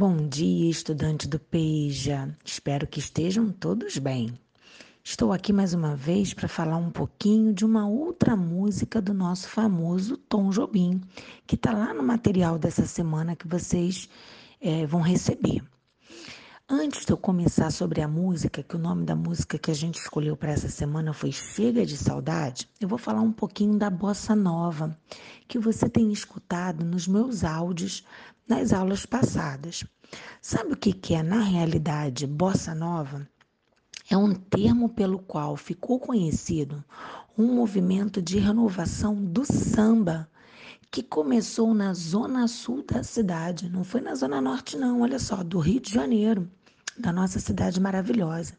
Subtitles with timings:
[0.00, 2.34] Bom dia, estudante do Peja.
[2.42, 4.32] Espero que estejam todos bem.
[5.04, 9.46] Estou aqui mais uma vez para falar um pouquinho de uma outra música do nosso
[9.46, 11.02] famoso Tom Jobim,
[11.46, 14.08] que está lá no material dessa semana que vocês
[14.58, 15.62] é, vão receber.
[16.72, 19.98] Antes de eu começar sobre a música, que o nome da música que a gente
[19.98, 24.36] escolheu para essa semana foi Chega de Saudade, eu vou falar um pouquinho da bossa
[24.36, 24.96] nova,
[25.48, 28.04] que você tem escutado nos meus áudios
[28.46, 29.84] nas aulas passadas.
[30.40, 33.28] Sabe o que, é, na realidade, bossa nova?
[34.08, 36.84] É um termo pelo qual ficou conhecido
[37.36, 40.30] um movimento de renovação do samba
[40.88, 45.42] que começou na zona sul da cidade, não foi na zona norte não, olha só,
[45.42, 46.48] do Rio de Janeiro
[47.00, 48.54] da nossa cidade maravilhosa.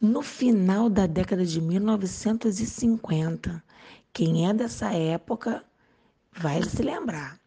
[0.00, 3.62] No final da década de 1950,
[4.12, 5.64] quem é dessa época
[6.32, 7.38] vai se lembrar.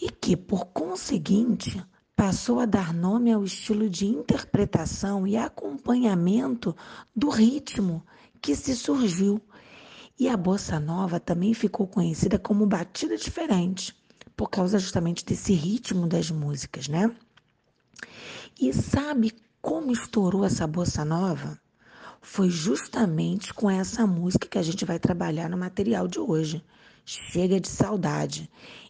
[0.00, 1.80] E que, por conseguinte,
[2.16, 6.74] passou a dar nome ao estilo de interpretação e acompanhamento
[7.14, 8.04] do ritmo
[8.40, 9.40] que se surgiu.
[10.18, 13.94] E a bossa nova também ficou conhecida como batida diferente,
[14.36, 17.14] por causa justamente desse ritmo das músicas, né?
[18.60, 21.58] E sabe como estourou essa bossa nova?
[22.22, 26.64] Foi justamente com essa música que a gente vai trabalhar no material de hoje.
[27.04, 28.48] Chega de Saudade,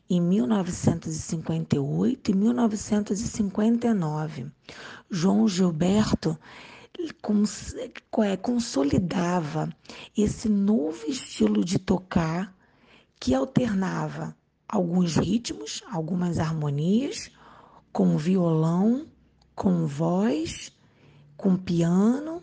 [0.08, 4.52] em 1958 e 1959.
[5.10, 6.38] João Gilberto
[8.22, 9.70] é, consolidava
[10.16, 12.54] esse novo estilo de tocar
[13.18, 14.36] que alternava
[14.68, 17.30] alguns ritmos, algumas harmonias,
[17.90, 19.06] com violão
[19.54, 20.72] com voz,
[21.36, 22.42] com piano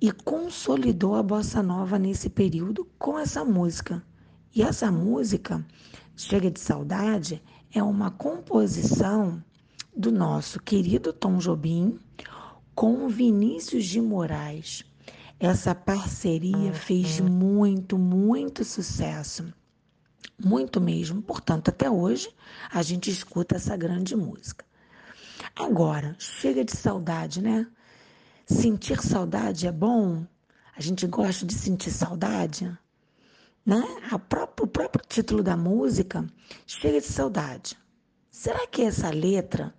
[0.00, 4.02] e consolidou a bossa nova nesse período com essa música.
[4.54, 5.64] E essa música,
[6.18, 9.42] Chega de Saudade, é uma composição
[9.94, 11.98] do nosso querido Tom Jobim
[12.74, 14.82] com Vinícius de Moraes.
[15.38, 19.52] Essa parceria fez muito, muito sucesso.
[20.42, 21.20] Muito mesmo.
[21.20, 22.30] Portanto, até hoje
[22.70, 24.64] a gente escuta essa grande música.
[25.54, 27.66] Agora, chega de saudade, né?
[28.46, 30.26] Sentir saudade é bom?
[30.76, 32.70] A gente gosta de sentir saudade?
[33.64, 33.82] Né?
[34.12, 34.18] O
[34.66, 36.24] próprio título da música,
[36.66, 37.76] Chega de Saudade.
[38.30, 39.74] Será que essa letra,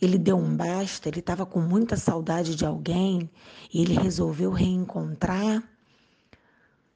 [0.00, 3.30] ele deu um basta, ele estava com muita saudade de alguém
[3.72, 5.62] e ele resolveu reencontrar?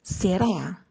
[0.02, 0.84] Será?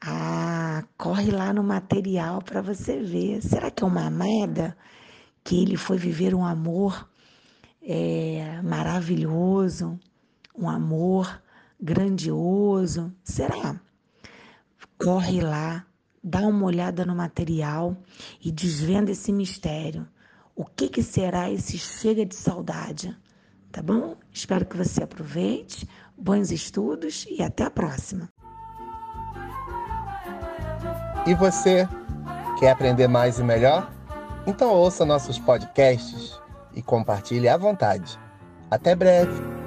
[0.00, 3.42] Ah, corre lá no material para você ver.
[3.42, 4.76] Será que é uma amada?
[5.42, 7.08] Que ele foi viver um amor
[7.82, 9.98] é, maravilhoso,
[10.56, 11.42] um amor
[11.80, 13.12] grandioso.
[13.24, 13.80] Será?
[14.98, 15.86] Corre lá,
[16.22, 17.96] dá uma olhada no material
[18.42, 20.06] e desvenda esse mistério.
[20.54, 23.16] O que, que será esse chega de saudade?
[23.72, 24.16] Tá bom?
[24.32, 25.88] Espero que você aproveite.
[26.18, 28.28] Bons estudos e até a próxima.
[31.26, 31.88] E você,
[32.58, 33.90] quer aprender mais e melhor?
[34.46, 36.40] Então ouça nossos podcasts
[36.74, 38.18] e compartilhe à vontade.
[38.70, 39.59] Até breve!